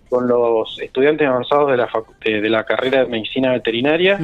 con 0.09 0.27
los 0.27 0.79
estudiantes 0.81 1.27
avanzados 1.27 1.69
de 1.71 1.77
la, 1.77 1.89
de, 2.23 2.49
la 2.49 2.63
carrera 2.63 3.03
de 3.03 3.05
medicina 3.05 3.51
veterinaria, 3.51 4.19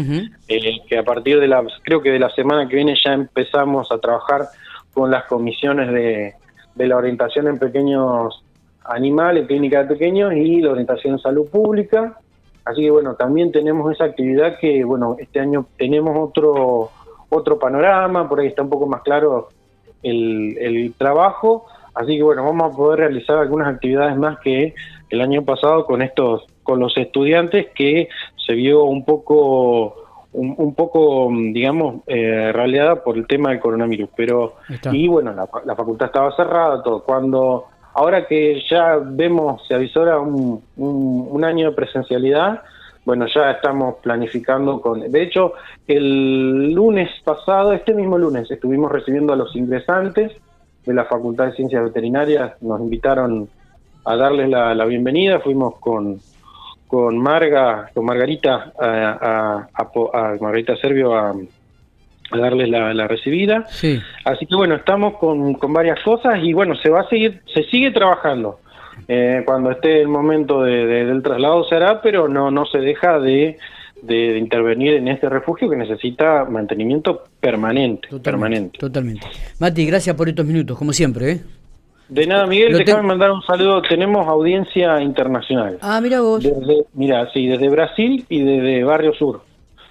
eh, 0.48 0.80
que 0.88 0.98
a 0.98 1.04
partir 1.04 1.40
de 1.40 1.48
la, 1.48 1.64
creo 1.84 2.02
que 2.02 2.12
de 2.12 2.20
la 2.20 2.30
semana 2.32 2.68
que 2.68 2.76
viene 2.76 2.96
ya 3.04 3.14
empezamos 3.14 3.92
a 3.92 4.00
trabajar 4.00 4.48
con 4.94 5.12
las 5.12 5.26
comisiones 5.26 5.92
de, 5.92 6.34
de 6.74 6.88
la 6.88 6.98
orientación 6.98 7.48
en 7.48 7.60
pequeños 7.60 8.42
animal 8.86 9.38
en 9.38 9.48
clínica 9.48 9.84
de 9.84 9.90
pequeños 9.90 10.34
y 10.34 10.62
la 10.62 10.72
orientación 10.72 11.14
en 11.14 11.20
salud 11.20 11.50
pública. 11.50 12.18
Así 12.64 12.82
que 12.82 12.92
bueno, 12.92 13.16
también 13.16 13.52
tenemos 13.52 13.92
esa 13.92 14.06
actividad 14.06 14.58
que 14.60 14.84
bueno, 14.84 15.16
este 15.20 15.40
año 15.40 15.68
tenemos 15.78 16.16
otro 16.18 16.90
otro 17.30 17.60
panorama, 17.60 18.30
por 18.30 18.40
ahí 18.40 18.48
está 18.48 18.62
un 18.62 18.70
poco 18.70 18.88
más 18.88 19.02
claro 19.02 19.50
el, 20.04 20.58
el 20.60 20.94
trabajo, 20.94 21.66
así 21.96 22.18
que 22.18 22.24
bueno, 22.24 22.44
vamos 22.44 22.74
a 22.74 22.76
poder 22.76 23.00
realizar 23.00 23.38
algunas 23.38 23.68
actividades 23.68 24.16
más 24.18 24.40
que 24.40 24.74
el 25.10 25.22
año 25.22 25.44
pasado 25.44 25.86
con 25.86 26.02
estos 26.02 26.46
con 26.64 26.80
los 26.80 26.96
estudiantes 26.98 27.68
que 27.76 28.10
se 28.46 28.54
vio 28.54 28.84
un 28.84 29.06
poco 29.06 30.02
un, 30.38 30.76
poco, 30.76 31.30
digamos, 31.32 32.02
eh, 32.08 32.52
raleada 32.52 33.02
por 33.02 33.16
el 33.16 33.26
tema 33.26 33.52
del 33.52 33.62
coronavirus. 33.62 34.10
Pero, 34.18 34.56
y 34.92 35.08
bueno, 35.08 35.32
la, 35.32 35.48
la, 35.64 35.76
facultad 35.78 36.08
estaba 36.08 36.36
cerrada, 36.36 36.84
todo. 36.84 37.04
Cuando 37.04 37.68
Ahora 37.96 38.28
que 38.28 38.62
ya 38.70 38.98
vemos, 39.02 39.66
se 39.66 39.74
avisora 39.74 40.20
un, 40.20 40.62
un, 40.76 41.46
año 41.46 41.70
de 41.70 41.76
presencialidad, 41.78 42.62
bueno, 43.06 43.26
ya 43.34 43.52
estamos 43.52 43.96
planificando 44.04 44.82
con... 44.82 45.00
De 45.00 45.24
hecho, 45.24 45.54
el 45.88 46.74
lunes 46.74 47.10
pasado, 47.24 47.72
este 47.72 47.94
mismo 47.94 48.18
lunes, 48.18 48.52
estuvimos 48.52 48.92
recibiendo 48.92 49.32
a 49.32 49.38
los 49.38 49.56
ingresantes 49.56 50.34
de 50.86 50.94
la 50.94 51.06
Facultad 51.06 51.48
de 51.48 51.54
Ciencias 51.54 51.84
Veterinarias, 51.84 52.62
nos 52.62 52.80
invitaron 52.80 53.50
a 54.06 54.16
darles 54.16 54.50
la, 54.50 54.86
bienvenida, 54.86 55.40
fuimos 55.40 55.80
con, 55.80 56.20
con 56.88 57.18
Marga, 57.18 57.90
con 57.94 58.06
Margarita, 58.06 58.72
a, 58.80 59.68
a 59.74 60.38
Margarita 60.40 60.76
Servio 60.78 61.16
a, 61.16 61.34
a 62.32 62.38
darle 62.38 62.68
la, 62.68 63.08
recibida. 63.08 63.66
Sí. 63.68 64.02
Así 64.24 64.46
que 64.46 64.56
bueno, 64.56 64.76
estamos 64.76 65.18
con, 65.18 65.54
con, 65.56 65.74
varias 65.74 66.00
cosas 66.04 66.40
y 66.42 66.54
bueno, 66.54 66.76
se 66.76 66.90
va 66.90 67.02
a 67.02 67.10
seguir, 67.10 67.42
se 67.54 67.64
sigue 67.64 67.92
trabajando. 67.92 68.60
Eh, 69.08 69.44
cuando 69.46 69.72
esté 69.72 70.02
el 70.02 70.08
momento 70.08 70.64
de, 70.64 70.86
del 70.86 71.22
traslado 71.22 71.64
se 71.66 71.76
hará, 71.76 72.02
pero 72.02 72.28
no, 72.28 72.50
no 72.50 72.66
se 72.66 72.80
deja 72.80 73.20
de, 73.20 73.58
de, 74.06 74.38
intervenir 74.38 74.94
en 74.94 75.08
este 75.08 75.30
refugio 75.30 75.70
que 75.70 75.76
necesita 75.76 76.46
mantenimiento 76.46 77.24
permanente. 77.40 78.08
Totalmente, 78.08 78.24
permanente. 78.24 78.78
totalmente. 78.80 79.28
Mati, 79.60 79.86
gracias 79.86 80.16
por 80.16 80.30
estos 80.30 80.46
minutos, 80.46 80.78
como 80.78 80.94
siempre. 80.94 81.32
¿eh? 81.32 81.42
De 82.08 82.28
nada, 82.28 82.46
Miguel, 82.46 82.78
déjame 82.78 83.08
mandar 83.08 83.32
un 83.32 83.42
saludo. 83.42 83.82
Tenemos 83.82 84.28
audiencia 84.28 85.02
internacional. 85.02 85.80
Ah, 85.82 86.00
mira 86.02 86.22
vos. 86.22 86.44
Desde, 86.44 86.86
mira, 86.94 87.28
sí, 87.34 87.48
desde 87.48 87.68
Brasil 87.70 88.26
y 88.30 88.42
desde 88.42 88.84
Barrio 88.84 89.14
Sur. 89.14 89.42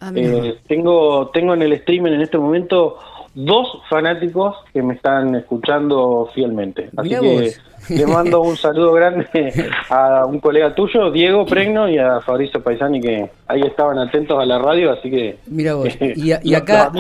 Ah, 0.00 0.12
eh, 0.14 0.58
tengo, 0.68 1.30
tengo 1.30 1.54
en 1.54 1.62
el 1.62 1.72
streaming 1.72 2.12
en 2.12 2.20
este 2.22 2.38
momento 2.38 2.98
dos 3.34 3.66
fanáticos 3.90 4.56
que 4.72 4.82
me 4.82 4.94
están 4.94 5.34
escuchando 5.34 6.30
fielmente. 6.34 6.90
Así 6.96 7.10
que 7.10 7.52
le 7.90 8.06
mando 8.06 8.40
un 8.40 8.56
saludo 8.56 8.92
grande 8.92 9.26
a 9.90 10.24
un 10.24 10.40
colega 10.40 10.74
tuyo, 10.74 11.10
Diego 11.10 11.44
Pregno, 11.44 11.88
y 11.88 11.98
a 11.98 12.20
Fabrizio 12.20 12.62
Paisani, 12.62 13.00
que 13.00 13.30
ahí 13.46 13.60
estaban 13.62 13.98
atentos 13.98 14.40
a 14.40 14.46
la 14.46 14.58
radio, 14.58 14.92
así 14.92 15.10
que... 15.10 15.38
Mira 15.46 15.74
vos, 15.74 15.88
y, 16.00 16.32
acá, 16.54 16.90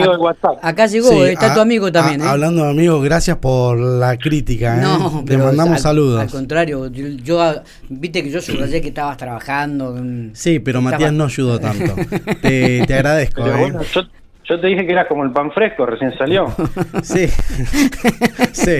acá 0.60 0.86
llegó, 0.86 1.24
está 1.24 1.54
tu 1.54 1.60
amigo 1.60 1.90
también. 1.90 2.20
¿eh? 2.20 2.24
Hablando 2.26 2.64
de 2.64 2.70
amigos, 2.70 3.02
gracias 3.02 3.38
por 3.38 3.78
la 3.78 4.16
crítica. 4.18 4.76
¿eh? 4.78 5.24
Te 5.24 5.38
mandamos 5.38 5.80
saludos. 5.80 6.20
Al 6.20 6.30
contrario, 6.30 6.88
yo, 6.88 7.54
viste 7.88 8.22
que 8.22 8.30
yo 8.30 8.40
subrayé 8.40 8.80
que 8.80 8.88
estabas 8.88 9.16
trabajando. 9.16 9.96
Sí, 10.32 10.58
pero 10.58 10.82
Matías 10.82 11.12
no 11.12 11.24
ayudó 11.24 11.60
tanto. 11.60 11.94
te, 12.42 12.82
agradezco. 12.82 13.46
¿eh? 13.46 13.72
Yo 13.92 14.02
te 14.46 14.66
dije 14.66 14.86
que 14.86 14.92
era 14.92 15.08
como 15.08 15.24
el 15.24 15.32
pan 15.32 15.50
fresco, 15.52 15.86
recién 15.86 16.16
salió. 16.18 16.46
sí, 17.02 17.26
sí. 18.52 18.78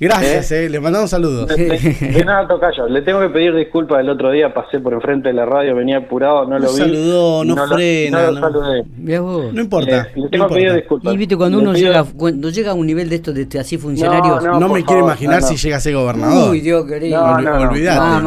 Gracias, 0.00 0.50
¿Eh? 0.50 0.66
eh. 0.66 0.68
le 0.68 0.80
mandamos 0.80 1.04
un 1.04 1.08
saludo. 1.08 1.46
De, 1.46 2.22
nada, 2.26 2.48
Tocayo. 2.48 2.88
Le 2.88 3.02
tengo 3.02 3.20
que 3.20 3.28
pedir 3.28 3.54
disculpas 3.54 4.00
el 4.00 4.08
otro 4.08 4.32
día, 4.32 4.52
pasé 4.52 4.80
por 4.80 4.92
enfrente 4.92 5.28
de 5.28 5.34
la 5.34 5.46
radio, 5.46 5.76
venía 5.76 5.98
apurado, 5.98 6.46
no 6.46 6.58
lo 6.58 6.72
vi. 6.72 6.78
Saludó, 6.78 7.44
no, 7.44 7.66
frena. 7.68 8.30
no, 8.30 8.40
saludé. 8.40 8.84
no 8.96 9.60
importa. 9.60 10.08
Eh, 10.08 10.12
le 10.16 10.28
tengo 10.28 10.48
que 10.48 10.54
pedir 10.54 10.72
disculpas. 10.74 11.14
Y 11.14 11.16
viste, 11.16 11.36
cuando 11.36 11.58
uno 11.58 11.74
llega 11.74 12.04
cuando 12.16 12.50
llega 12.50 12.72
a 12.72 12.74
un 12.74 12.86
nivel 12.86 13.08
de 13.08 13.16
esto, 13.16 13.32
de, 13.32 13.42
este, 13.42 13.60
así 13.60 13.78
funcionarios. 13.78 14.42
No, 14.42 14.68
me 14.68 14.84
quiero 14.84 15.02
imaginar 15.02 15.42
si 15.42 15.56
llega 15.56 15.76
a 15.76 15.80
ser 15.80 15.94
gobernador. 15.94 16.50
Uy, 16.50 16.60
Dios 16.60 16.84
querido. 16.86 17.22
Olvidate. 17.24 18.24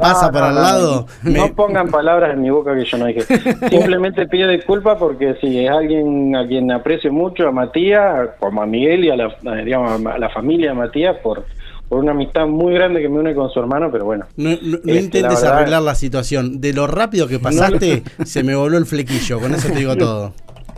Pasa 0.00 0.30
para 0.30 0.50
el 0.50 0.54
lado. 0.54 1.06
No 1.22 1.52
pongan 1.54 1.88
palabras 1.88 2.34
en 2.34 2.42
mi 2.42 2.50
boca 2.50 2.74
que 2.76 2.84
yo 2.84 2.98
no 2.98 3.06
dije. 3.06 3.22
Simplemente 3.68 4.26
pido 4.28 4.48
disculpas 4.48 4.98
porque 4.98 5.34
si 5.40 5.64
es 5.64 5.70
alguien 5.70 6.11
a 6.34 6.46
quien 6.46 6.70
aprecio 6.70 7.12
mucho, 7.12 7.48
a 7.48 7.52
Matías, 7.52 8.30
como 8.38 8.62
a 8.62 8.66
Miguel 8.66 9.04
y 9.04 9.10
a 9.10 9.16
la, 9.16 9.34
digamos, 9.64 10.06
a 10.06 10.18
la 10.18 10.30
familia 10.30 10.70
de 10.70 10.74
Matías, 10.74 11.16
por, 11.22 11.44
por 11.88 11.98
una 11.98 12.12
amistad 12.12 12.46
muy 12.46 12.74
grande 12.74 13.00
que 13.00 13.08
me 13.08 13.18
une 13.18 13.34
con 13.34 13.50
su 13.50 13.60
hermano, 13.60 13.90
pero 13.90 14.04
bueno. 14.04 14.26
No, 14.36 14.50
este, 14.50 14.98
intentes 14.98 15.44
arreglar 15.44 15.82
la 15.82 15.94
situación. 15.94 16.60
De 16.60 16.72
lo 16.72 16.86
rápido 16.86 17.28
que 17.28 17.38
pasaste, 17.38 18.02
se 18.24 18.42
me 18.42 18.54
voló 18.54 18.78
el 18.78 18.86
flequillo. 18.86 19.40
Con 19.40 19.54
eso 19.54 19.68
te 19.68 19.78
digo 19.78 19.96
todo. 19.96 20.32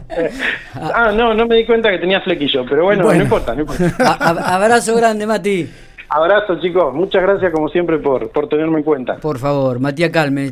ah, 0.74 1.12
no, 1.14 1.34
no 1.34 1.46
me 1.46 1.56
di 1.56 1.66
cuenta 1.66 1.90
que 1.90 1.98
tenía 1.98 2.20
flequillo, 2.20 2.64
pero 2.68 2.84
bueno, 2.84 3.04
no 3.04 3.14
importa, 3.14 3.54
no 3.54 3.60
importa. 3.60 3.94
abrazo 4.54 4.94
grande, 4.96 5.26
Mati. 5.26 5.68
Abrazo, 6.08 6.60
chicos. 6.60 6.94
Muchas 6.94 7.22
gracias, 7.22 7.52
como 7.52 7.68
siempre, 7.68 7.98
por, 7.98 8.30
por 8.30 8.48
tenerme 8.48 8.78
en 8.78 8.84
cuenta. 8.84 9.16
Por 9.16 9.38
favor, 9.38 9.80
Matías 9.80 10.10
Calme. 10.10 10.42